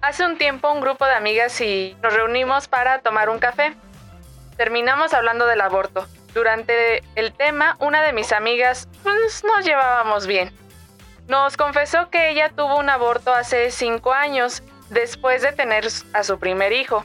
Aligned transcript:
Hace 0.00 0.26
un 0.26 0.36
tiempo 0.36 0.70
un 0.70 0.82
grupo 0.82 1.06
de 1.06 1.14
amigas 1.14 1.58
y 1.60 1.96
nos 2.02 2.12
reunimos 2.12 2.68
para 2.68 2.98
tomar 2.98 3.30
un 3.30 3.38
café. 3.38 3.74
Terminamos 4.56 5.14
hablando 5.14 5.46
del 5.46 5.62
aborto. 5.62 6.06
Durante 6.34 7.02
el 7.14 7.32
tema, 7.32 7.76
una 7.78 8.02
de 8.02 8.12
mis 8.12 8.32
amigas 8.32 8.86
pues, 9.02 9.42
nos 9.44 9.64
llevábamos 9.64 10.26
bien. 10.26 10.52
Nos 11.26 11.56
confesó 11.56 12.10
que 12.10 12.28
ella 12.28 12.50
tuvo 12.50 12.78
un 12.78 12.90
aborto 12.90 13.32
hace 13.32 13.70
cinco 13.70 14.12
años, 14.12 14.62
después 14.90 15.40
de 15.40 15.52
tener 15.52 15.86
a 16.12 16.22
su 16.22 16.38
primer 16.38 16.72
hijo. 16.72 17.04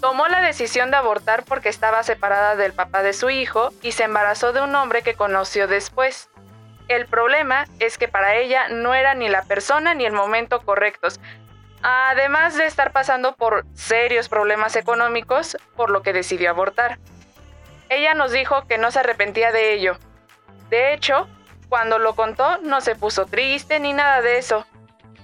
Tomó 0.00 0.28
la 0.28 0.42
decisión 0.42 0.90
de 0.90 0.98
abortar 0.98 1.44
porque 1.44 1.70
estaba 1.70 2.02
separada 2.02 2.56
del 2.56 2.74
papá 2.74 3.02
de 3.02 3.14
su 3.14 3.30
hijo 3.30 3.72
y 3.80 3.92
se 3.92 4.04
embarazó 4.04 4.52
de 4.52 4.60
un 4.60 4.74
hombre 4.74 5.02
que 5.02 5.14
conoció 5.14 5.66
después. 5.66 6.28
El 6.88 7.06
problema 7.06 7.66
es 7.80 7.98
que 7.98 8.08
para 8.08 8.36
ella 8.36 8.68
no 8.68 8.94
era 8.94 9.14
ni 9.14 9.28
la 9.28 9.42
persona 9.42 9.94
ni 9.94 10.06
el 10.06 10.12
momento 10.12 10.60
correctos, 10.62 11.20
además 11.82 12.56
de 12.56 12.64
estar 12.64 12.92
pasando 12.92 13.36
por 13.36 13.66
serios 13.74 14.28
problemas 14.28 14.74
económicos, 14.74 15.58
por 15.76 15.90
lo 15.90 16.02
que 16.02 16.14
decidió 16.14 16.48
abortar. 16.50 16.98
Ella 17.90 18.14
nos 18.14 18.32
dijo 18.32 18.66
que 18.66 18.78
no 18.78 18.90
se 18.90 19.00
arrepentía 19.00 19.52
de 19.52 19.74
ello. 19.74 19.98
De 20.70 20.94
hecho, 20.94 21.28
cuando 21.68 21.98
lo 21.98 22.14
contó 22.14 22.58
no 22.58 22.80
se 22.80 22.94
puso 22.94 23.26
triste 23.26 23.80
ni 23.80 23.92
nada 23.92 24.22
de 24.22 24.38
eso. 24.38 24.66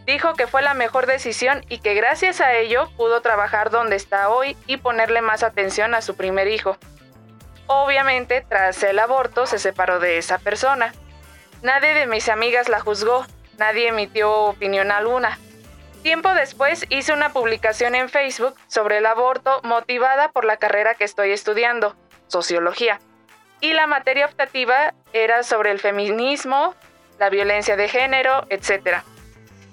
Dijo 0.06 0.34
que 0.34 0.46
fue 0.46 0.60
la 0.60 0.74
mejor 0.74 1.06
decisión 1.06 1.64
y 1.70 1.78
que 1.78 1.94
gracias 1.94 2.42
a 2.42 2.52
ello 2.54 2.90
pudo 2.98 3.22
trabajar 3.22 3.70
donde 3.70 3.96
está 3.96 4.28
hoy 4.28 4.54
y 4.66 4.76
ponerle 4.76 5.22
más 5.22 5.42
atención 5.42 5.94
a 5.94 6.02
su 6.02 6.14
primer 6.14 6.46
hijo. 6.48 6.76
Obviamente, 7.66 8.44
tras 8.46 8.82
el 8.82 8.98
aborto 8.98 9.46
se 9.46 9.58
separó 9.58 10.00
de 10.00 10.18
esa 10.18 10.38
persona. 10.38 10.92
Nadie 11.64 11.94
de 11.94 12.06
mis 12.06 12.28
amigas 12.28 12.68
la 12.68 12.78
juzgó, 12.78 13.24
nadie 13.56 13.88
emitió 13.88 14.30
opinión 14.30 14.90
alguna. 14.90 15.38
Tiempo 16.02 16.34
después 16.34 16.84
hice 16.90 17.14
una 17.14 17.32
publicación 17.32 17.94
en 17.94 18.10
Facebook 18.10 18.54
sobre 18.66 18.98
el 18.98 19.06
aborto 19.06 19.62
motivada 19.62 20.30
por 20.30 20.44
la 20.44 20.58
carrera 20.58 20.94
que 20.94 21.04
estoy 21.04 21.30
estudiando, 21.30 21.96
sociología. 22.26 23.00
Y 23.62 23.72
la 23.72 23.86
materia 23.86 24.26
optativa 24.26 24.92
era 25.14 25.42
sobre 25.42 25.70
el 25.70 25.80
feminismo, 25.80 26.74
la 27.18 27.30
violencia 27.30 27.76
de 27.76 27.88
género, 27.88 28.46
etc. 28.50 28.98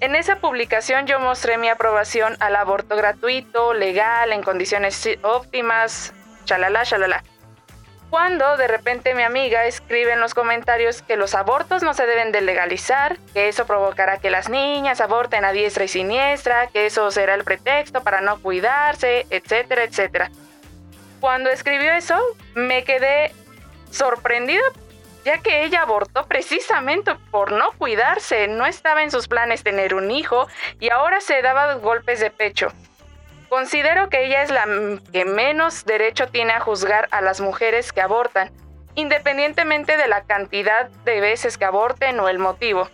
En 0.00 0.14
esa 0.14 0.36
publicación 0.36 1.06
yo 1.06 1.20
mostré 1.20 1.58
mi 1.58 1.68
aprobación 1.68 2.38
al 2.40 2.56
aborto 2.56 2.96
gratuito, 2.96 3.74
legal, 3.74 4.32
en 4.32 4.42
condiciones 4.42 5.06
óptimas, 5.22 6.14
chalala, 6.46 6.86
chalala 6.86 7.22
cuando 8.12 8.58
de 8.58 8.68
repente 8.68 9.14
mi 9.14 9.22
amiga 9.22 9.64
escribe 9.64 10.12
en 10.12 10.20
los 10.20 10.34
comentarios 10.34 11.00
que 11.00 11.16
los 11.16 11.34
abortos 11.34 11.82
no 11.82 11.94
se 11.94 12.04
deben 12.04 12.30
de 12.30 12.42
legalizar, 12.42 13.16
que 13.32 13.48
eso 13.48 13.64
provocará 13.64 14.18
que 14.18 14.28
las 14.28 14.50
niñas 14.50 15.00
aborten 15.00 15.46
a 15.46 15.52
diestra 15.52 15.84
y 15.84 15.88
siniestra, 15.88 16.66
que 16.66 16.84
eso 16.84 17.10
será 17.10 17.32
el 17.32 17.42
pretexto 17.42 18.02
para 18.02 18.20
no 18.20 18.38
cuidarse, 18.42 19.26
etcétera, 19.30 19.84
etcétera. 19.84 20.30
Cuando 21.20 21.48
escribió 21.48 21.90
eso, 21.94 22.20
me 22.54 22.84
quedé 22.84 23.32
sorprendida 23.90 24.60
ya 25.24 25.38
que 25.38 25.64
ella 25.64 25.80
abortó 25.80 26.26
precisamente 26.26 27.14
por 27.30 27.52
no 27.52 27.70
cuidarse, 27.78 28.46
no 28.46 28.66
estaba 28.66 29.02
en 29.02 29.10
sus 29.10 29.26
planes 29.26 29.62
tener 29.62 29.94
un 29.94 30.10
hijo 30.10 30.48
y 30.80 30.90
ahora 30.90 31.22
se 31.22 31.40
daba 31.40 31.76
golpes 31.76 32.20
de 32.20 32.30
pecho. 32.30 32.74
Considero 33.52 34.08
que 34.08 34.24
ella 34.24 34.42
es 34.42 34.50
la 34.50 34.64
que 35.12 35.26
menos 35.26 35.84
derecho 35.84 36.26
tiene 36.28 36.54
a 36.54 36.60
juzgar 36.60 37.06
a 37.10 37.20
las 37.20 37.42
mujeres 37.42 37.92
que 37.92 38.00
abortan, 38.00 38.50
independientemente 38.94 39.98
de 39.98 40.08
la 40.08 40.22
cantidad 40.22 40.88
de 41.04 41.20
veces 41.20 41.58
que 41.58 41.66
aborten 41.66 42.18
o 42.18 42.30
el 42.30 42.38
motivo. 42.38 42.88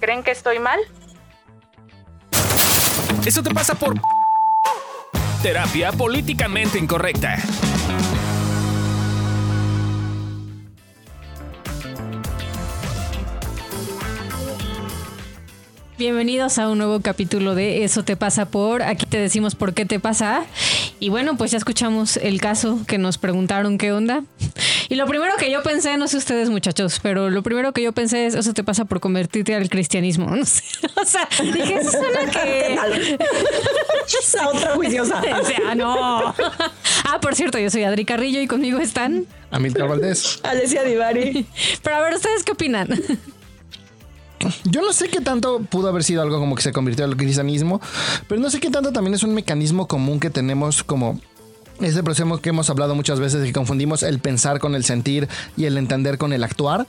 ¿Creen 0.00 0.22
que 0.22 0.30
estoy 0.30 0.60
mal? 0.60 0.80
Eso 3.26 3.42
te 3.42 3.52
pasa 3.52 3.74
por 3.74 3.96
terapia 5.42 5.92
políticamente 5.92 6.78
incorrecta. 6.78 7.36
Bienvenidos 15.98 16.58
a 16.58 16.70
un 16.70 16.78
nuevo 16.78 17.00
capítulo 17.00 17.54
de 17.54 17.84
Eso 17.84 18.02
te 18.02 18.16
pasa 18.16 18.46
por. 18.46 18.82
Aquí 18.82 19.04
te 19.04 19.18
decimos 19.18 19.54
por 19.54 19.74
qué 19.74 19.84
te 19.84 20.00
pasa. 20.00 20.44
Y 20.98 21.10
bueno, 21.10 21.36
pues 21.36 21.50
ya 21.50 21.58
escuchamos 21.58 22.16
el 22.16 22.40
caso 22.40 22.80
que 22.86 22.96
nos 22.96 23.18
preguntaron 23.18 23.76
qué 23.76 23.92
onda. 23.92 24.24
Y 24.88 24.94
lo 24.94 25.06
primero 25.06 25.34
que 25.38 25.50
yo 25.50 25.62
pensé, 25.62 25.98
no 25.98 26.08
sé 26.08 26.16
ustedes 26.16 26.48
muchachos, 26.48 26.98
pero 27.02 27.28
lo 27.28 27.42
primero 27.42 27.72
que 27.72 27.82
yo 27.82 27.92
pensé 27.92 28.26
es, 28.26 28.34
eso 28.34 28.54
te 28.54 28.64
pasa 28.64 28.86
por 28.86 29.00
convertirte 29.00 29.54
al 29.54 29.68
cristianismo. 29.68 30.34
No 30.34 30.44
sé. 30.44 30.62
O 31.02 31.04
sea, 31.04 31.28
dije, 31.42 31.74
eso 31.80 31.90
suena 31.90 32.30
que... 32.30 32.78
Esa 34.18 34.48
otra 34.48 34.74
juiciosa. 34.74 35.20
O 35.40 35.44
sea, 35.44 35.74
no. 35.74 36.34
Ah, 37.04 37.20
por 37.20 37.34
cierto, 37.34 37.58
yo 37.58 37.70
soy 37.70 37.84
Adri 37.84 38.04
Carrillo 38.04 38.40
y 38.40 38.46
conmigo 38.46 38.78
están... 38.78 39.26
Amilcar 39.50 39.88
Valdés. 39.88 40.40
Alessia 40.42 40.84
Divari. 40.84 41.46
Pero 41.82 41.96
a 41.96 42.00
ver, 42.00 42.14
¿ustedes 42.14 42.44
qué 42.44 42.52
opinan? 42.52 42.88
Yo 44.64 44.82
no 44.82 44.92
sé 44.92 45.08
qué 45.08 45.20
tanto 45.20 45.60
pudo 45.60 45.88
haber 45.88 46.04
sido 46.04 46.22
algo 46.22 46.38
como 46.38 46.54
que 46.54 46.62
se 46.62 46.72
convirtió 46.72 47.04
al 47.04 47.16
cristianismo, 47.16 47.80
pero 48.28 48.40
no 48.40 48.50
sé 48.50 48.60
qué 48.60 48.70
tanto 48.70 48.92
también 48.92 49.14
es 49.14 49.22
un 49.22 49.34
mecanismo 49.34 49.86
común 49.86 50.20
que 50.20 50.30
tenemos 50.30 50.82
como 50.82 51.20
ese 51.80 52.02
proceso 52.02 52.40
que 52.40 52.50
hemos 52.50 52.70
hablado 52.70 52.94
muchas 52.94 53.18
veces 53.18 53.44
que 53.44 53.52
confundimos 53.52 54.02
el 54.02 54.18
pensar 54.20 54.60
con 54.60 54.74
el 54.74 54.84
sentir 54.84 55.28
y 55.56 55.64
el 55.64 55.76
entender 55.76 56.18
con 56.18 56.32
el 56.32 56.44
actuar. 56.44 56.86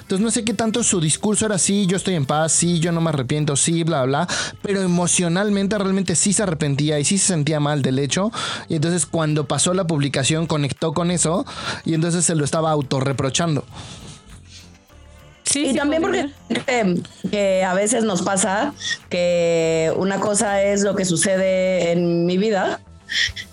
Entonces 0.00 0.24
no 0.24 0.30
sé 0.30 0.44
qué 0.44 0.54
tanto 0.54 0.82
su 0.82 1.00
discurso 1.00 1.46
era 1.46 1.58
sí, 1.58 1.86
yo 1.86 1.96
estoy 1.96 2.14
en 2.14 2.26
paz, 2.26 2.52
sí, 2.52 2.78
yo 2.78 2.92
no 2.92 3.00
me 3.00 3.10
arrepiento, 3.10 3.56
sí, 3.56 3.82
bla, 3.82 4.04
bla, 4.04 4.28
pero 4.62 4.82
emocionalmente 4.82 5.78
realmente 5.78 6.14
sí 6.14 6.32
se 6.32 6.42
arrepentía 6.42 6.98
y 7.00 7.04
sí 7.04 7.18
se 7.18 7.28
sentía 7.28 7.60
mal 7.60 7.82
del 7.82 7.98
hecho. 7.98 8.30
Y 8.68 8.76
entonces 8.76 9.06
cuando 9.06 9.46
pasó 9.46 9.74
la 9.74 9.86
publicación 9.86 10.46
conectó 10.46 10.92
con 10.92 11.10
eso 11.10 11.44
y 11.84 11.94
entonces 11.94 12.24
se 12.24 12.34
lo 12.34 12.44
estaba 12.44 12.70
autorreprochando. 12.70 13.64
Sí, 15.46 15.68
y 15.68 15.74
también 15.74 16.02
porque 16.02 16.28
que 17.30 17.64
a 17.64 17.72
veces 17.72 18.04
nos 18.04 18.22
pasa 18.22 18.74
que 19.08 19.92
una 19.96 20.18
cosa 20.18 20.62
es 20.62 20.82
lo 20.82 20.96
que 20.96 21.04
sucede 21.04 21.92
en 21.92 22.26
mi 22.26 22.36
vida 22.36 22.80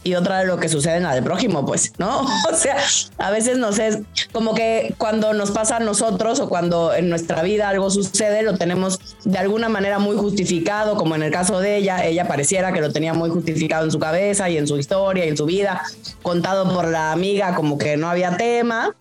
y 0.04 0.16
otra 0.16 0.44
lo 0.44 0.58
que 0.58 0.68
sucede 0.70 0.98
en 0.98 1.04
la 1.04 1.14
del 1.14 1.24
prójimo, 1.24 1.66
pues, 1.66 1.94
¿no? 2.00 2.22
O 2.52 2.56
sea, 2.56 2.78
a 3.20 3.30
veces 3.30 3.60
nos 3.60 3.78
es 3.78 4.00
como 4.32 4.56
que 4.56 4.96
cuando 4.98 5.34
nos 5.34 5.52
pasa 5.52 5.78
a 5.78 5.80
nosotros 5.80 6.40
o 6.40 6.50
cuando 6.50 6.94
en 6.94 7.10
nuestra 7.10 7.44
vida 7.44 7.70
algo 7.70 7.92
sucede, 7.92 8.42
lo 8.42 8.58
tenemos 8.58 9.00
de 9.24 9.38
alguna 9.38 9.70
manera 9.70 10.00
muy 10.00 10.18
justificado, 10.18 10.98
como 10.98 11.14
en 11.16 11.22
el 11.22 11.32
caso 11.32 11.60
de 11.60 11.78
ella, 11.78 12.04
ella 12.06 12.28
pareciera 12.28 12.74
que 12.74 12.82
lo 12.82 12.92
tenía 12.92 13.14
muy 13.14 13.30
justificado 13.30 13.86
en 13.86 13.92
su 13.92 14.00
cabeza 14.00 14.50
y 14.50 14.58
en 14.58 14.68
su 14.68 14.78
historia 14.78 15.26
y 15.26 15.30
en 15.30 15.38
su 15.38 15.46
vida, 15.46 15.84
contado 16.24 16.74
por 16.74 16.88
la 16.90 17.12
amiga 17.12 17.54
como 17.54 17.78
que 17.78 17.98
no 17.98 18.10
había 18.10 18.36
tema. 18.36 18.96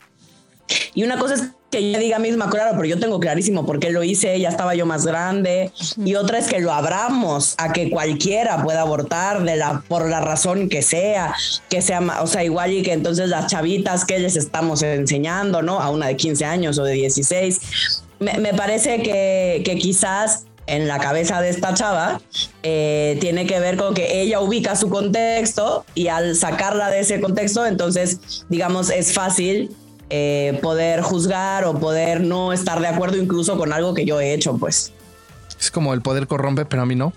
Y 0.95 1.05
una 1.05 1.19
cosa 1.19 1.35
es 1.35 1.45
que 1.73 1.79
ella 1.79 1.99
diga 1.99 2.19
misma, 2.19 2.51
claro, 2.51 2.73
pero 2.73 2.85
yo 2.85 3.01
tengo 3.01 3.19
clarísimo 3.19 3.65
por 3.65 3.81
qué 3.81 3.91
lo 3.91 4.05
hice, 4.05 4.39
ya 4.39 4.51
estaba 4.51 4.75
yo 4.75 4.85
más 4.85 5.07
grande. 5.07 5.73
Y 6.05 6.15
otra 6.17 6.39
es 6.39 6.47
que 6.47 6.61
lo 6.61 6.71
abramos 6.71 7.55
a 7.57 7.73
que 7.73 7.91
cualquiera 7.91 8.63
pueda 8.63 8.83
abortar 8.83 9.43
de 9.43 9.57
la, 9.57 9.83
por 9.89 10.09
la 10.09 10.21
razón 10.21 10.69
que 10.69 10.83
sea, 10.83 11.35
que 11.71 11.81
sea, 11.81 12.01
o 12.21 12.27
sea, 12.27 12.45
igual 12.45 12.73
y 12.73 12.83
que 12.83 12.93
entonces 12.93 13.31
las 13.31 13.47
chavitas 13.47 14.05
que 14.05 14.19
les 14.19 14.37
estamos 14.37 14.83
enseñando, 14.83 15.63
¿no? 15.63 15.81
A 15.81 15.89
una 15.89 16.09
de 16.09 16.17
15 16.17 16.45
años 16.45 16.79
o 16.79 16.85
de 16.85 16.93
16. 16.93 18.03
Me, 18.21 18.53
parece 18.53 19.03
que, 19.03 19.63
que 19.65 19.79
quizás 19.79 20.45
en 20.67 20.87
la 20.87 20.99
cabeza 20.99 21.41
de 21.41 21.49
esta 21.49 21.73
chava 21.73 22.21
eh, 22.63 23.17
tiene 23.21 23.47
que 23.47 23.59
ver 23.61 23.79
con 23.79 23.95
que 23.95 24.21
ella 24.21 24.41
ubica 24.41 24.77
su 24.77 24.91
contexto 24.91 25.87
y 25.95 26.09
al 26.09 26.37
sacarla 26.37 26.91
de 26.91 27.01
ese 27.01 27.21
contexto, 27.21 27.67
entonces, 27.67 28.45
digamos, 28.51 28.91
es 28.91 29.13
fácil 29.15 29.75
eh, 30.15 30.59
poder 30.61 31.01
juzgar 31.01 31.65
o 31.65 31.81
poder 31.81 32.21
no 32.21 32.53
estar 32.53 32.81
de 32.81 32.87
acuerdo 32.87 33.17
incluso 33.17 33.57
con 33.57 33.73
algo 33.73 33.95
que 33.95 34.05
yo 34.05 34.21
he 34.21 34.35
hecho, 34.35 34.59
pues. 34.59 34.93
Es 35.59 35.71
como 35.71 35.95
el 35.95 36.03
poder 36.03 36.27
corrompe, 36.27 36.67
pero 36.67 36.83
a 36.83 36.87
mí 36.87 36.95
no. 36.95 37.15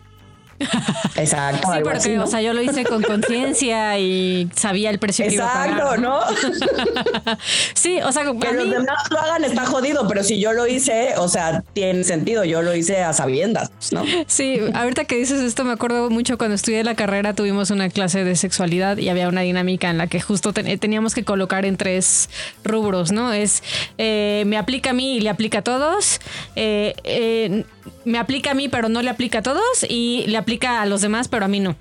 Exacto. 1.16 1.68
Sí, 1.74 1.80
porque, 1.84 2.20
o 2.20 2.28
sea, 2.28 2.42
yo 2.42 2.54
lo 2.54 2.62
hice 2.62 2.86
con 2.86 3.02
conciencia 3.04 4.00
y 4.00 4.50
sabía 4.56 4.90
el 4.90 5.00
precio 5.00 5.28
que 5.28 5.34
iba 5.34 5.50
a 5.50 5.54
pagar. 5.54 5.70
Exacto, 5.70 5.98
¿no? 5.98 6.20
sí, 7.74 8.00
o 8.02 8.12
sea, 8.12 8.24
que 8.24 8.54
los 8.54 8.70
demás 8.70 8.98
lo 9.10 9.20
hagan 9.20 9.44
está 9.44 9.66
jodido, 9.66 10.08
pero 10.08 10.24
si 10.24 10.40
yo 10.40 10.54
lo 10.54 10.68
hice, 10.68 11.14
o 11.18 11.28
sea, 11.28 11.62
tiene 11.74 12.04
sentido, 12.04 12.44
yo 12.46 12.62
lo 12.62 12.76
hice 12.76 13.04
a 13.04 13.14
sabiendas, 13.14 13.70
¿no? 13.92 14.04
Sí, 14.28 14.60
ahorita 14.74 15.06
que 15.06 15.18
dices 15.18 15.42
esto 15.42 15.64
me 15.66 15.74
acuerdo 15.74 16.10
mucho 16.10 16.38
cuando 16.38 16.56
estudié 16.56 16.84
la 16.84 16.96
carrera 16.96 17.34
tuvimos 17.34 17.70
una 17.70 17.90
clase 17.90 18.24
de 18.24 18.36
sexualidad 18.36 18.98
y 18.98 19.10
había 19.10 19.28
una 19.28 19.42
dinámica 19.42 19.90
en 19.90 19.98
la 19.98 20.08
que 20.08 20.22
justo 20.22 20.54
teníamos 20.54 21.14
que 21.14 21.24
colocar 21.24 21.66
en 21.66 21.78
tres 21.78 22.30
rubros, 22.64 23.12
¿no? 23.12 23.34
Es 23.34 23.64
eh, 23.98 24.44
me 24.48 24.58
aplica 24.58 24.92
a 24.92 24.94
mí 24.94 25.18
y 25.18 25.20
le 25.20 25.30
aplica 25.30 25.60
a 25.60 25.64
todos, 25.64 26.22
eh, 26.56 26.94
eh, 27.04 27.66
me 28.06 28.18
aplica 28.18 28.52
a 28.52 28.54
mí 28.54 28.70
pero 28.70 28.90
no 28.90 29.02
le 29.02 29.10
aplica 29.10 29.40
a 29.40 29.44
todos 29.44 29.86
y 29.88 30.26
le 30.28 30.38
aplica 30.38 30.45
a 30.82 30.86
los 30.86 31.02
demás, 31.02 31.28
pero 31.28 31.46
a 31.46 31.48
mí 31.48 31.60
no. 31.60 31.76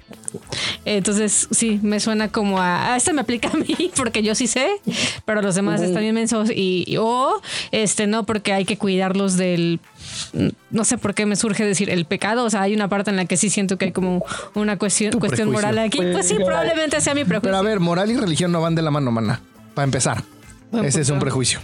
Entonces, 0.84 1.48
sí, 1.50 1.78
me 1.82 2.00
suena 2.00 2.28
como 2.28 2.58
a, 2.60 2.92
a 2.92 2.96
este 2.96 3.12
me 3.12 3.20
aplica 3.20 3.48
a 3.48 3.56
mí 3.56 3.90
porque 3.96 4.22
yo 4.22 4.34
sí 4.34 4.46
sé, 4.46 4.68
pero 5.24 5.40
los 5.42 5.54
demás 5.54 5.80
están 5.80 6.04
inmensos 6.04 6.50
y, 6.50 6.84
y- 6.86 6.96
o 6.98 7.40
este 7.72 8.06
no 8.06 8.24
porque 8.24 8.52
hay 8.52 8.64
que 8.64 8.76
cuidarlos 8.76 9.36
del 9.36 9.80
no 10.70 10.84
sé 10.84 10.98
por 10.98 11.14
qué 11.14 11.24
me 11.26 11.36
surge 11.36 11.64
decir 11.64 11.88
el 11.90 12.04
pecado, 12.04 12.44
o 12.44 12.50
sea, 12.50 12.62
hay 12.62 12.74
una 12.74 12.88
parte 12.88 13.10
en 13.10 13.16
la 13.16 13.24
que 13.26 13.36
sí 13.36 13.48
siento 13.50 13.78
que 13.78 13.86
hay 13.86 13.92
como 13.92 14.24
una 14.54 14.76
cuestión 14.76 15.12
Tu 15.12 15.20
cuestión 15.20 15.48
prejuicio. 15.50 15.68
moral 15.72 15.84
aquí. 15.86 15.98
Pues 16.12 16.26
sí, 16.28 16.34
probablemente 16.34 17.00
sea 17.00 17.14
mi 17.14 17.24
prejuicio. 17.24 17.48
Pero 17.50 17.56
a 17.56 17.62
ver, 17.62 17.80
moral 17.80 18.10
y 18.10 18.16
religión 18.16 18.50
no 18.52 18.60
van 18.60 18.74
de 18.74 18.82
la 18.82 18.90
mano, 18.90 19.10
mana. 19.10 19.40
Para 19.74 19.84
empezar. 19.84 20.22
Ese 20.82 21.00
es 21.02 21.10
un 21.10 21.18
prejuicio. 21.20 21.60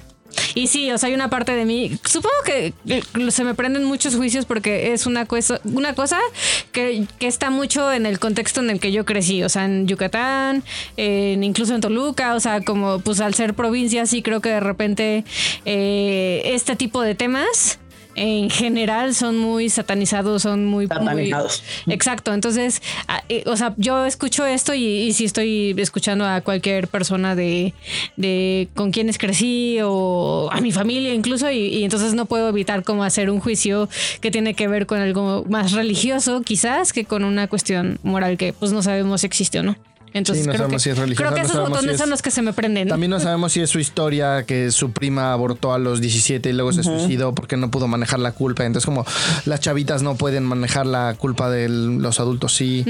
Y 0.54 0.66
sí, 0.66 0.90
o 0.90 0.98
sea, 0.98 1.08
hay 1.08 1.14
una 1.14 1.30
parte 1.30 1.52
de 1.52 1.64
mí. 1.64 1.98
Supongo 2.04 2.34
que 2.44 2.72
se 3.30 3.44
me 3.44 3.54
prenden 3.54 3.84
muchos 3.84 4.14
juicios 4.16 4.44
porque 4.46 4.92
es 4.92 5.06
una 5.06 5.26
cosa, 5.26 5.60
una 5.64 5.94
cosa 5.94 6.18
que, 6.72 7.04
que 7.18 7.26
está 7.26 7.50
mucho 7.50 7.92
en 7.92 8.06
el 8.06 8.18
contexto 8.18 8.60
en 8.60 8.70
el 8.70 8.80
que 8.80 8.92
yo 8.92 9.04
crecí. 9.04 9.42
O 9.42 9.48
sea, 9.48 9.64
en 9.64 9.86
Yucatán, 9.86 10.62
en- 10.96 11.42
incluso 11.44 11.74
en 11.74 11.80
Toluca. 11.80 12.34
O 12.34 12.40
sea, 12.40 12.60
como 12.62 13.00
pues 13.00 13.20
al 13.20 13.34
ser 13.34 13.54
provincia, 13.54 14.06
sí 14.06 14.22
creo 14.22 14.40
que 14.40 14.50
de 14.50 14.60
repente 14.60 15.24
eh, 15.64 16.42
este 16.44 16.76
tipo 16.76 17.02
de 17.02 17.14
temas. 17.14 17.78
En 18.22 18.50
general 18.50 19.14
son 19.14 19.38
muy 19.38 19.70
satanizados, 19.70 20.42
son 20.42 20.66
muy... 20.66 20.86
muy- 20.86 20.88
Satanizados. 20.88 21.62
exacto, 21.88 22.34
entonces, 22.34 22.82
ah, 23.08 23.22
eh, 23.30 23.44
o 23.46 23.56
sea, 23.56 23.72
yo 23.78 24.04
escucho 24.04 24.44
esto 24.44 24.74
y, 24.74 24.84
y 24.84 25.12
si 25.14 25.24
estoy 25.24 25.74
escuchando 25.78 26.26
a 26.26 26.42
cualquier 26.42 26.86
persona 26.88 27.34
de, 27.34 27.72
de 28.18 28.68
con 28.74 28.90
quienes 28.90 29.16
crecí 29.16 29.78
o 29.82 30.50
a 30.52 30.60
mi 30.60 30.70
familia 30.70 31.14
incluso 31.14 31.50
y, 31.50 31.58
y 31.68 31.84
entonces 31.84 32.12
no 32.12 32.26
puedo 32.26 32.48
evitar 32.50 32.82
como 32.82 33.04
hacer 33.04 33.30
un 33.30 33.40
juicio 33.40 33.88
que 34.20 34.30
tiene 34.30 34.52
que 34.52 34.68
ver 34.68 34.84
con 34.84 35.00
algo 35.00 35.46
más 35.48 35.72
religioso 35.72 36.42
quizás 36.42 36.92
que 36.92 37.06
con 37.06 37.24
una 37.24 37.48
cuestión 37.48 37.98
moral 38.02 38.36
que 38.36 38.52
pues 38.52 38.70
no 38.72 38.82
sabemos 38.82 39.22
si 39.22 39.26
existe 39.28 39.60
o 39.60 39.62
no. 39.62 39.76
Entonces 40.12 40.42
Sí, 40.44 40.48
no 40.48 40.52
creo, 40.54 40.64
sabemos 40.64 40.82
que, 40.82 40.84
si 40.84 40.90
es 40.90 41.16
creo 41.16 41.34
que 41.34 41.40
no 41.40 41.46
esos 41.46 41.52
si 41.52 41.70
botones 41.70 41.92
es- 41.92 41.98
son 41.98 42.10
los 42.10 42.22
que 42.22 42.30
se 42.30 42.42
me 42.42 42.52
prenden. 42.52 42.88
También 42.88 43.10
no 43.10 43.20
sabemos 43.20 43.52
si 43.52 43.60
es 43.60 43.70
su 43.70 43.78
historia, 43.78 44.44
que 44.44 44.70
su 44.72 44.90
prima 44.90 45.32
abortó 45.32 45.72
a 45.72 45.78
los 45.78 46.00
17 46.00 46.50
y 46.50 46.52
luego 46.52 46.72
se 46.72 46.82
suicidó 46.82 47.34
porque 47.34 47.56
no 47.56 47.70
pudo 47.70 47.86
manejar 47.86 48.18
la 48.18 48.32
culpa. 48.32 48.64
Entonces, 48.64 48.86
como 48.86 49.04
las 49.44 49.60
chavitas 49.60 50.02
no 50.02 50.16
pueden 50.16 50.44
manejar 50.44 50.86
la 50.86 51.14
culpa 51.14 51.48
de 51.50 51.68
los 51.68 52.18
adultos, 52.20 52.54
sí. 52.54 52.84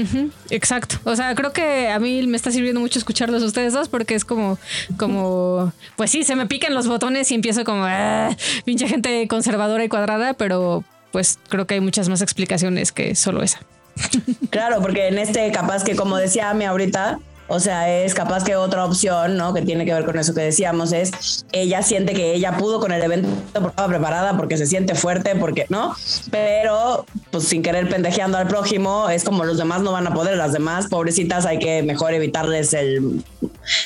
Exacto. 0.49 0.97
O 1.03 1.15
sea, 1.15 1.35
creo 1.35 1.53
que 1.53 1.89
a 1.89 1.99
mí 1.99 2.25
me 2.27 2.37
está 2.37 2.51
sirviendo 2.51 2.79
mucho 2.81 2.97
escucharlos 2.99 3.43
a 3.43 3.45
ustedes 3.45 3.73
dos 3.73 3.87
porque 3.89 4.15
es 4.15 4.25
como, 4.25 4.57
como, 4.97 5.73
pues 5.95 6.11
sí, 6.11 6.23
se 6.23 6.35
me 6.35 6.45
pican 6.47 6.73
los 6.73 6.87
botones 6.87 7.31
y 7.31 7.35
empiezo 7.35 7.63
como, 7.63 7.83
"Ah, 7.85 8.35
pinche 8.65 8.87
gente 8.87 9.27
conservadora 9.27 9.83
y 9.83 9.89
cuadrada, 9.89 10.33
pero 10.33 10.83
pues 11.11 11.39
creo 11.49 11.67
que 11.67 11.73
hay 11.75 11.81
muchas 11.81 12.07
más 12.09 12.21
explicaciones 12.21 12.91
que 12.91 13.15
solo 13.15 13.43
esa. 13.43 13.59
Claro, 14.49 14.81
porque 14.81 15.07
en 15.07 15.17
este 15.17 15.51
capaz 15.51 15.83
que 15.83 15.95
como 15.95 16.17
decía 16.17 16.49
Ami 16.49 16.65
ahorita, 16.65 17.19
o 17.53 17.59
sea, 17.59 18.03
es 18.03 18.13
capaz 18.13 18.45
que 18.45 18.55
otra 18.55 18.85
opción, 18.85 19.35
¿no? 19.35 19.53
Que 19.53 19.61
tiene 19.61 19.85
que 19.85 19.93
ver 19.93 20.05
con 20.05 20.17
eso 20.17 20.33
que 20.33 20.39
decíamos 20.39 20.93
es, 20.93 21.45
ella 21.51 21.81
siente 21.81 22.13
que 22.13 22.33
ella 22.33 22.55
pudo 22.55 22.79
con 22.79 22.93
el 22.93 23.03
evento 23.03 23.27
estaba 23.45 23.87
preparada, 23.89 24.37
porque 24.37 24.57
se 24.57 24.65
siente 24.65 24.95
fuerte, 24.95 25.35
porque, 25.35 25.65
¿no? 25.67 25.93
Pero, 26.29 27.05
pues 27.29 27.43
sin 27.43 27.61
querer 27.61 27.89
pendejeando 27.89 28.37
al 28.37 28.47
prójimo, 28.47 29.09
es 29.09 29.25
como 29.25 29.43
los 29.43 29.57
demás 29.57 29.81
no 29.81 29.91
van 29.91 30.07
a 30.07 30.13
poder, 30.13 30.37
las 30.37 30.53
demás 30.53 30.87
pobrecitas 30.87 31.45
hay 31.45 31.59
que 31.59 31.83
mejor 31.83 32.13
evitarles 32.13 32.73
el, 32.73 33.21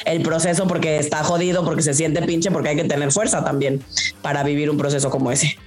el 0.06 0.22
proceso 0.22 0.68
porque 0.68 1.00
está 1.00 1.24
jodido, 1.24 1.66
porque 1.66 1.82
se 1.82 1.96
siente 1.96 2.22
pinche, 2.22 2.52
porque 2.52 2.70
hay 2.70 2.76
que 2.76 2.84
tener 2.84 3.12
fuerza 3.12 3.44
también 3.44 3.84
para 4.22 4.44
vivir 4.44 4.70
un 4.70 4.78
proceso 4.78 5.10
como 5.10 5.32
ese. 5.32 5.58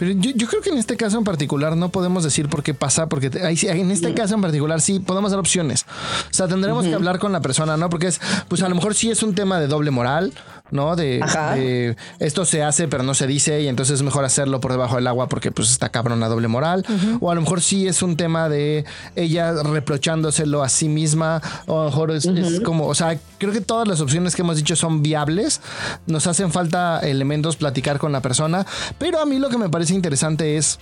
Pero 0.00 0.12
yo, 0.12 0.30
yo 0.34 0.48
creo 0.48 0.62
que 0.62 0.70
en 0.70 0.78
este 0.78 0.96
caso 0.96 1.18
en 1.18 1.24
particular 1.24 1.76
no 1.76 1.90
podemos 1.90 2.24
decir 2.24 2.48
por 2.48 2.62
qué 2.62 2.72
pasa, 2.72 3.06
porque 3.06 3.30
sí- 3.54 3.68
en 3.68 3.90
este 3.90 4.14
caso 4.14 4.34
en 4.34 4.40
particular 4.40 4.80
sí 4.80 4.98
podemos 4.98 5.30
dar 5.30 5.38
opciones. 5.38 5.84
O 6.30 6.32
sea, 6.34 6.48
tendremos 6.48 6.84
que 6.86 6.94
hablar 6.94 7.18
con 7.18 7.32
la 7.32 7.40
persona, 7.40 7.76
¿no? 7.76 7.90
Porque 7.90 8.06
es, 8.06 8.18
pues 8.48 8.62
a 8.62 8.68
lo 8.70 8.74
mejor 8.74 8.94
sí 8.94 9.10
es 9.10 9.22
un 9.22 9.34
tema 9.34 9.60
de 9.60 9.66
doble 9.66 9.90
moral, 9.90 10.32
¿no? 10.70 10.96
De, 10.96 11.96
esto 12.18 12.44
se 12.44 12.62
hace 12.62 12.88
pero 12.88 13.02
no 13.02 13.14
se 13.14 13.26
dice 13.26 13.60
y 13.62 13.68
entonces 13.68 13.96
es 13.96 14.02
mejor 14.02 14.24
hacerlo 14.24 14.60
por 14.60 14.72
debajo 14.72 14.96
del 14.96 15.06
agua 15.06 15.28
porque 15.28 15.50
pues 15.50 15.70
está 15.70 15.88
cabrón 15.88 16.20
la 16.20 16.28
doble 16.28 16.48
moral. 16.48 16.84
O 17.20 17.30
a 17.30 17.34
lo 17.34 17.40
mejor 17.40 17.60
sí 17.60 17.86
es 17.86 18.02
un 18.02 18.16
tema 18.16 18.48
de 18.48 18.84
ella 19.16 19.62
reprochándoselo 19.62 20.62
a 20.62 20.68
sí 20.68 20.88
misma, 20.88 21.42
o 21.66 21.80
a 21.80 21.84
lo 21.84 21.90
mejor 21.90 22.10
es, 22.12 22.26
es 22.26 22.60
como, 22.60 22.86
o 22.86 22.94
sea, 22.94 23.18
creo 23.38 23.52
que 23.52 23.60
todas 23.60 23.86
las 23.86 24.00
opciones 24.00 24.34
que 24.36 24.42
hemos 24.42 24.56
dicho 24.56 24.76
son 24.76 25.02
viables. 25.02 25.60
Nos 26.06 26.26
hacen 26.26 26.52
falta 26.52 27.00
elementos 27.00 27.56
platicar 27.56 27.98
con 27.98 28.12
la 28.12 28.20
persona, 28.20 28.66
pero 28.98 29.20
a 29.20 29.26
mí 29.26 29.38
lo 29.38 29.48
que 29.48 29.58
me 29.58 29.68
parece 29.68 29.94
interesante 29.94 30.56
es 30.56 30.78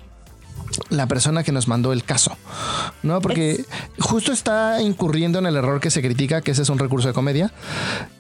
la 0.91 1.07
persona 1.07 1.43
que 1.43 1.53
nos 1.53 1.69
mandó 1.69 1.93
el 1.93 2.05
caso, 2.05 2.37
¿no? 3.03 3.21
Porque 3.21 3.65
justo 3.99 4.33
está 4.33 4.81
incurriendo 4.81 5.39
en 5.39 5.47
el 5.47 5.57
error 5.57 5.81
que 5.81 5.91
se 5.91 6.03
critica, 6.03 6.41
que 6.41 6.53
ese 6.53 6.63
es 6.63 6.69
un 6.69 6.79
recurso 6.79 7.09
de 7.09 7.15
comedia, 7.15 7.53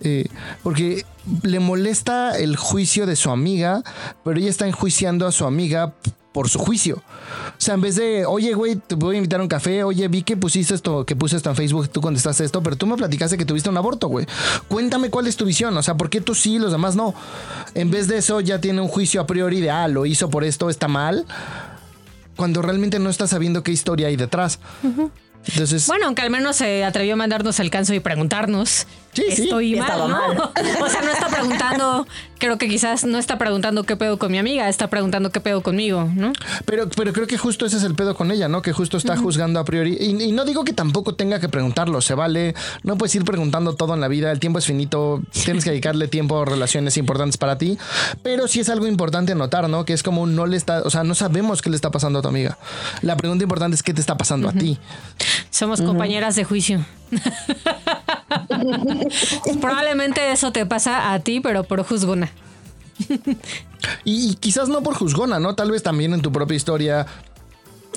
eh, 0.00 0.26
porque 0.62 1.04
le 1.42 1.60
molesta 1.60 2.36
el 2.38 2.56
juicio 2.56 3.06
de 3.06 3.16
su 3.16 3.30
amiga, 3.30 3.82
pero 4.24 4.38
ella 4.38 4.50
está 4.50 4.66
enjuiciando 4.66 5.26
a 5.26 5.32
su 5.32 5.44
amiga 5.44 5.94
por 6.32 6.48
su 6.48 6.58
juicio. 6.58 6.96
O 6.96 7.60
sea, 7.60 7.74
en 7.74 7.80
vez 7.80 7.96
de, 7.96 8.24
oye, 8.26 8.54
güey, 8.54 8.76
te 8.76 8.94
voy 8.94 9.16
a 9.16 9.18
invitar 9.18 9.40
a 9.40 9.42
un 9.42 9.48
café, 9.48 9.82
oye, 9.82 10.06
vi 10.08 10.22
que 10.22 10.36
pusiste 10.36 10.74
esto, 10.74 11.04
que 11.04 11.16
puse 11.16 11.36
esto 11.36 11.50
en 11.50 11.56
Facebook, 11.56 11.88
tú 11.88 12.00
contestaste 12.00 12.44
esto, 12.44 12.62
pero 12.62 12.76
tú 12.76 12.86
me 12.86 12.96
platicaste 12.96 13.36
que 13.36 13.44
tuviste 13.44 13.68
un 13.68 13.76
aborto, 13.76 14.08
güey. 14.08 14.26
Cuéntame 14.68 15.10
cuál 15.10 15.26
es 15.26 15.36
tu 15.36 15.44
visión, 15.44 15.76
o 15.76 15.82
sea, 15.82 15.96
¿por 15.96 16.10
qué 16.10 16.20
tú 16.20 16.34
sí 16.34 16.54
y 16.54 16.58
los 16.58 16.70
demás 16.70 16.94
no? 16.94 17.14
En 17.74 17.90
vez 17.90 18.06
de 18.06 18.18
eso, 18.18 18.40
ya 18.40 18.60
tiene 18.60 18.80
un 18.80 18.88
juicio 18.88 19.20
a 19.20 19.26
priori 19.26 19.60
de, 19.60 19.70
ah, 19.70 19.88
lo 19.88 20.06
hizo 20.06 20.30
por 20.30 20.44
esto, 20.44 20.70
está 20.70 20.86
mal 20.86 21.26
cuando 22.38 22.62
realmente 22.62 23.00
no 23.00 23.10
está 23.10 23.26
sabiendo 23.26 23.64
qué 23.64 23.72
historia 23.72 24.06
hay 24.06 24.14
detrás. 24.14 24.60
Entonces, 25.48 25.88
Bueno, 25.88 26.06
aunque 26.06 26.22
al 26.22 26.30
menos 26.30 26.54
se 26.54 26.84
atrevió 26.84 27.14
a 27.14 27.16
mandarnos 27.16 27.58
el 27.58 27.68
canso 27.68 27.94
y 27.94 28.00
preguntarnos. 28.00 28.86
Sí, 29.18 29.34
sí, 29.34 29.42
Estoy 29.44 29.72
que 29.72 29.80
mal, 29.80 29.98
¿no? 29.98 30.08
mal. 30.08 30.50
O 30.80 30.88
sea, 30.88 31.02
no 31.02 31.10
está 31.10 31.28
preguntando, 31.28 32.06
creo 32.38 32.56
que 32.56 32.68
quizás 32.68 33.04
no 33.04 33.18
está 33.18 33.36
preguntando 33.36 33.82
qué 33.82 33.96
pedo 33.96 34.18
con 34.18 34.30
mi 34.30 34.38
amiga, 34.38 34.68
está 34.68 34.88
preguntando 34.88 35.30
qué 35.30 35.40
pedo 35.40 35.62
conmigo, 35.62 36.08
¿no? 36.14 36.32
pero, 36.64 36.88
pero 36.88 37.12
creo 37.12 37.26
que 37.26 37.36
justo 37.36 37.66
ese 37.66 37.78
es 37.78 37.82
el 37.82 37.94
pedo 37.94 38.14
con 38.14 38.30
ella, 38.30 38.48
¿no? 38.48 38.62
Que 38.62 38.72
justo 38.72 38.96
está 38.96 39.16
juzgando 39.16 39.58
a 39.58 39.64
priori. 39.64 39.96
Y, 39.98 40.22
y 40.22 40.32
no 40.32 40.44
digo 40.44 40.64
que 40.64 40.72
tampoco 40.72 41.14
tenga 41.14 41.40
que 41.40 41.48
preguntarlo, 41.48 42.00
se 42.00 42.14
vale. 42.14 42.54
No 42.82 42.96
puedes 42.96 43.14
ir 43.14 43.24
preguntando 43.24 43.74
todo 43.74 43.94
en 43.94 44.00
la 44.00 44.08
vida, 44.08 44.30
el 44.30 44.38
tiempo 44.38 44.58
es 44.58 44.66
finito, 44.66 45.20
tienes 45.44 45.64
que 45.64 45.70
dedicarle 45.70 46.06
tiempo 46.08 46.40
a 46.40 46.44
relaciones 46.44 46.96
importantes 46.96 47.36
para 47.38 47.58
ti. 47.58 47.76
Pero 48.22 48.46
sí 48.46 48.60
es 48.60 48.68
algo 48.68 48.86
importante 48.86 49.34
notar, 49.34 49.68
¿no? 49.68 49.84
Que 49.84 49.92
es 49.92 50.02
como 50.02 50.26
no 50.26 50.46
le 50.46 50.56
está, 50.56 50.82
o 50.82 50.90
sea, 50.90 51.02
no 51.04 51.14
sabemos 51.14 51.62
qué 51.62 51.70
le 51.70 51.76
está 51.76 51.90
pasando 51.90 52.20
a 52.20 52.22
tu 52.22 52.28
amiga. 52.28 52.58
La 53.02 53.16
pregunta 53.16 53.42
importante 53.42 53.74
es 53.74 53.82
qué 53.82 53.94
te 53.94 54.00
está 54.00 54.16
pasando 54.16 54.48
a 54.48 54.52
ti. 54.52 54.78
Somos 55.50 55.80
compañeras 55.80 56.36
de 56.36 56.44
juicio. 56.44 56.84
Probablemente 59.60 60.32
eso 60.32 60.52
te 60.52 60.66
pasa 60.66 61.12
a 61.12 61.20
ti, 61.20 61.40
pero 61.40 61.64
por 61.64 61.82
juzgona. 61.82 62.30
Y, 64.04 64.34
quizás 64.36 64.68
no 64.68 64.82
por 64.82 64.94
juzgona, 64.94 65.38
¿no? 65.38 65.54
Tal 65.54 65.70
vez 65.70 65.82
también 65.82 66.12
en 66.12 66.20
tu 66.20 66.32
propia 66.32 66.56
historia 66.56 67.06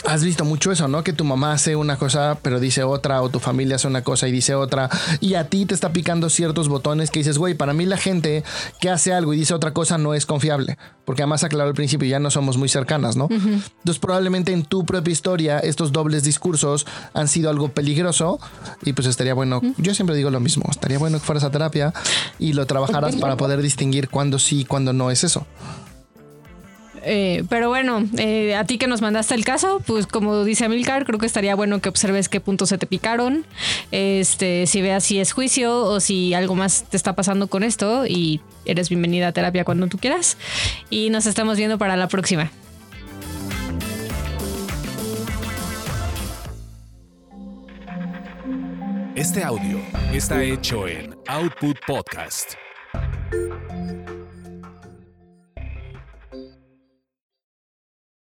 has 0.06 0.24
visto 0.24 0.46
mucho 0.46 0.72
eso, 0.72 0.88
¿no? 0.88 1.04
Que 1.04 1.14
tu 1.14 1.24
mamá 1.24 1.54
hace 1.54 1.76
una 1.76 1.98
cosa 1.98 2.38
pero 2.42 2.60
dice 2.60 2.84
otra, 2.84 3.22
o 3.22 3.30
tu 3.30 3.40
familia 3.40 3.76
hace 3.76 3.88
una 3.88 4.04
cosa 4.04 4.28
y 4.28 4.32
dice 4.32 4.56
otra, 4.56 4.90
y 5.20 5.36
a 5.36 5.48
ti 5.48 5.66
te 5.66 5.74
está 5.74 5.94
picando 5.94 6.30
ciertos 6.30 6.68
botones 6.68 7.12
que 7.12 7.20
dices, 7.20 7.38
güey, 7.38 7.54
para 7.54 7.74
mí 7.74 7.86
la 7.86 7.98
gente 7.98 8.44
que 8.80 8.90
hace 8.90 9.14
algo 9.14 9.34
y 9.34 9.38
dice 9.38 9.54
otra 9.54 9.74
cosa 9.74 9.98
no 9.98 10.14
es 10.14 10.26
confiable, 10.26 10.78
porque 11.06 11.24
además 11.24 11.44
aclaró 11.44 11.70
al 11.70 11.76
principio, 11.76 12.08
ya 12.08 12.20
no 12.20 12.32
somos 12.32 12.58
muy 12.58 12.70
cercanas, 12.70 13.16
¿no? 13.16 13.28
Entonces 13.32 14.00
probablemente 14.00 14.52
en 14.52 14.64
tu 14.64 14.86
propia 14.86 15.12
historia 15.12 15.60
estos 15.60 15.92
dobles 15.92 16.24
discursos 16.24 16.86
han 17.14 17.28
sido 17.28 17.50
algo 17.50 17.70
peligroso 17.70 18.40
y 18.84 18.94
pues 18.94 19.08
estaría 19.08 19.34
bueno, 19.34 19.62
yo 19.78 19.94
siempre 19.94 20.16
digo 20.16 20.30
lo 20.30 20.40
mismo, 20.40 20.66
estaría 20.70 21.00
bueno 21.00 21.20
que 21.20 21.26
fueras 21.26 21.44
a 21.44 21.52
terapia 21.52 21.94
y 22.40 22.54
lo 22.54 22.66
trabajaras 22.66 23.16
para 23.16 23.38
poder 23.38 23.62
distinguir 23.62 24.10
cuándo 24.10 24.40
sí 24.40 24.62
y 24.62 24.66
cuándo 24.66 24.94
no 24.94 25.12
es 25.12 25.24
eso. 25.24 25.46
Eh, 27.04 27.44
pero 27.50 27.70
bueno, 27.70 28.04
eh, 28.18 28.56
a 28.56 28.64
ti 28.66 28.78
que 28.78 28.88
nos 28.88 29.02
mandaste 29.02 29.34
el 29.34 29.44
caso, 29.44 29.82
pues 29.86 30.08
como 30.08 30.44
dice 30.44 30.66
Amilcar, 30.66 31.06
creo 31.06 31.20
que 31.20 31.26
estaría 31.26 31.56
bueno 31.56 31.80
que 31.82 31.90
observes 31.90 32.30
qué 32.30 32.40
puntos 32.40 32.70
se 32.70 32.78
te 32.78 32.86
picaron, 32.86 33.46
este, 33.92 34.68
si 34.68 34.82
veas 34.82 35.04
si 35.04 35.20
es 35.20 35.32
juicio 35.34 35.84
o 35.84 36.00
si 36.00 36.34
algo 36.34 36.56
más 36.56 36.84
te 36.90 36.98
está 36.98 37.14
pasando 37.14 37.48
con 37.48 37.64
esto 37.64 38.06
y 38.06 38.42
eres 38.66 38.90
bienvenida 38.90 39.30
a 39.30 39.32
terapia 39.32 39.64
cuando 39.64 39.88
tú 39.88 39.98
quieras. 39.98 40.38
Y 40.90 41.10
nos 41.10 41.26
estamos 41.26 41.58
viendo 41.58 41.78
para 41.78 41.96
la 41.96 42.08
próxima. 42.08 42.52
Este 49.16 49.44
audio 49.44 49.80
está 50.14 50.42
hecho 50.42 50.88
en 50.88 51.16
Output 51.28 51.78
Podcast. 51.86 52.54